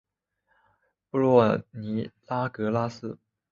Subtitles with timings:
[1.11, 3.19] 布洛尼拉格拉斯。